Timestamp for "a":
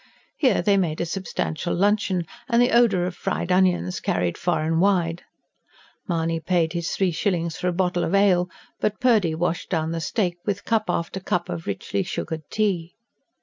0.99-1.05, 7.67-7.71